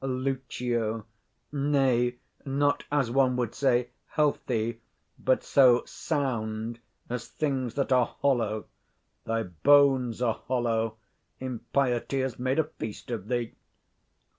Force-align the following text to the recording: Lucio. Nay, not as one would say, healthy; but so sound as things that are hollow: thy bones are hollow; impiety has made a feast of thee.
Lucio. 0.03 1.05
Nay, 1.51 2.15
not 2.43 2.83
as 2.91 3.11
one 3.11 3.35
would 3.35 3.53
say, 3.53 3.91
healthy; 4.07 4.81
but 5.19 5.43
so 5.43 5.85
sound 5.85 6.79
as 7.07 7.27
things 7.27 7.75
that 7.75 7.91
are 7.91 8.07
hollow: 8.19 8.65
thy 9.25 9.43
bones 9.43 10.19
are 10.19 10.41
hollow; 10.47 10.97
impiety 11.39 12.21
has 12.21 12.39
made 12.39 12.57
a 12.57 12.63
feast 12.63 13.11
of 13.11 13.27
thee. 13.27 13.53